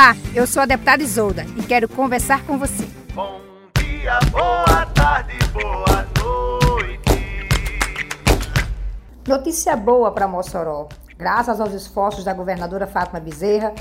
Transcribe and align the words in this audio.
Olá, 0.00 0.16
eu 0.34 0.46
sou 0.46 0.62
a 0.62 0.64
deputada 0.64 1.02
Isolda 1.02 1.44
e 1.58 1.62
quero 1.62 1.86
conversar 1.86 2.42
com 2.46 2.56
você. 2.56 2.88
Bom 3.12 3.38
dia, 3.78 4.18
boa 4.30 4.86
tarde, 4.94 5.36
boa 5.52 6.06
noite. 6.18 6.98
Notícia 9.28 9.76
boa 9.76 10.10
para 10.10 10.26
Mossoró. 10.26 10.88
Graças 11.18 11.60
aos 11.60 11.74
esforços 11.74 12.24
da 12.24 12.32
governadora 12.32 12.86
Fátima 12.86 13.20
Bezerra, 13.20 13.74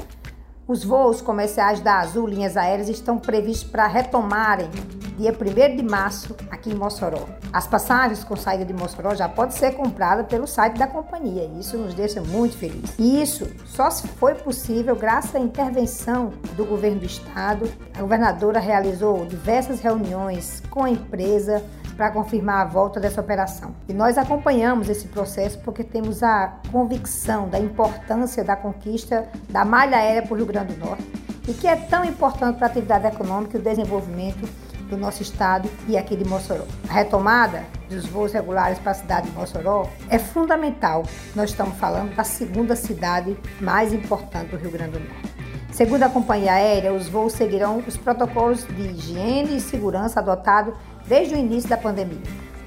os 0.67 0.84
voos 0.84 1.21
comerciais 1.21 1.79
da 1.79 1.99
Azul 1.99 2.27
Linhas 2.27 2.57
Aéreas 2.57 2.90
estão 2.90 3.17
previstos 3.17 3.71
para 3.71 3.88
retomarem 3.88 4.70
dia 5.19 5.33
1 5.33 5.75
de 5.75 5.83
março 5.83 6.33
aqui 6.49 6.71
em 6.71 6.75
Mossoró. 6.75 7.27
As 7.51 7.67
passagens 7.67 8.23
com 8.23 8.37
saída 8.37 8.63
de 8.63 8.73
Mossoró 8.73 9.13
já 9.13 9.27
podem 9.27 9.55
ser 9.55 9.73
compradas 9.73 10.25
pelo 10.27 10.47
site 10.47 10.77
da 10.77 10.87
companhia 10.87 11.43
e 11.43 11.59
isso 11.59 11.77
nos 11.77 11.93
deixa 11.93 12.21
muito 12.21 12.57
felizes. 12.57 12.95
E 12.97 13.21
isso 13.21 13.45
só 13.65 13.91
foi 13.91 14.35
possível 14.35 14.95
graças 14.95 15.35
à 15.35 15.39
intervenção 15.39 16.31
do 16.55 16.63
governo 16.63 17.01
do 17.01 17.05
estado. 17.05 17.69
A 17.93 18.01
governadora 18.01 18.61
realizou 18.61 19.26
diversas 19.26 19.81
reuniões 19.81 20.63
com 20.70 20.85
a 20.85 20.89
empresa 20.89 21.61
para 21.98 22.11
confirmar 22.11 22.61
a 22.61 22.70
volta 22.70 22.98
dessa 22.98 23.20
operação. 23.20 23.76
E 23.89 23.93
nós 23.93 24.17
acompanhamos 24.17 24.87
esse 24.87 25.09
processo 25.09 25.59
porque 25.59 25.83
temos 25.83 26.23
a 26.23 26.59
convicção 26.71 27.49
da 27.49 27.59
importância 27.59 28.41
da 28.41 28.55
conquista 28.55 29.27
da 29.49 29.65
malha 29.65 29.98
aérea 29.98 30.21
para 30.21 30.33
o 30.33 30.37
Rio 30.37 30.45
Grande 30.45 30.76
do 30.76 30.85
Norte 30.85 31.05
e 31.45 31.54
que 31.54 31.67
é 31.67 31.76
tão 31.76 32.05
importante 32.05 32.55
para 32.55 32.67
a 32.67 32.70
atividade 32.70 33.05
econômica 33.05 33.57
e 33.57 33.59
o 33.59 33.63
desenvolvimento 33.63 34.48
do 34.90 34.98
nosso 34.98 35.21
estado 35.21 35.70
e 35.87 35.98
aqui 35.98 36.15
de 36.15 36.26
Mossoró. 36.26 36.65
A 36.90 36.93
retomada 36.93 37.63
dos 37.90 38.05
voos 38.07 38.34
regulares 38.34 38.79
para 38.79 38.91
a 38.91 38.95
cidade 38.95 39.29
de 39.29 39.35
Mossoró 39.35 39.87
é 40.09 40.18
fundamental. 40.18 41.04
Nós 41.35 41.51
estamos 41.51 41.77
falando 41.77 42.15
da 42.15 42.23
segunda 42.23 42.76
cidade 42.76 43.37
mais 43.62 43.93
importante 43.93 44.51
do 44.51 44.57
Rio 44.57 44.71
Grande 44.71 44.91
do 44.91 44.99
Norte. 44.99 45.40
Segundo 45.71 46.04
a 46.04 46.10
companhia 46.10 46.54
aérea, 46.54 46.91
os 46.91 47.07
voos 47.07 47.34
seguirão 47.34 47.84
os 47.87 47.95
protocolos 47.95 48.65
de 48.65 48.82
higiene 48.82 49.57
e 49.57 49.62
segurança 49.62 50.20
adotados 50.20 50.73
desde 51.07 51.35
o 51.35 51.37
início 51.37 51.70
da 51.70 51.77
pandemia. 51.77 52.21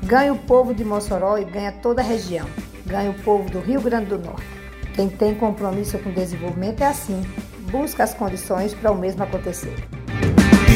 Ganha 0.04 0.32
o 0.32 0.38
povo 0.38 0.72
de 0.72 0.84
Mossoró 0.84 1.36
e 1.36 1.44
ganha 1.44 1.72
toda 1.72 2.00
a 2.00 2.04
região. 2.04 2.46
Ganha 2.86 3.10
o 3.10 3.22
povo 3.22 3.50
do 3.50 3.60
Rio 3.60 3.80
Grande 3.80 4.06
do 4.06 4.18
Norte. 4.18 4.46
Quem 4.94 5.08
tem 5.08 5.34
compromisso 5.34 5.98
com 5.98 6.10
o 6.10 6.12
desenvolvimento 6.12 6.82
é 6.82 6.86
assim, 6.86 7.22
busca 7.70 8.04
as 8.04 8.12
condições 8.12 8.74
para 8.74 8.92
o 8.92 8.96
mesmo 8.96 9.22
acontecer. 9.22 9.74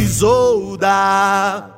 Isolda 0.06 1.75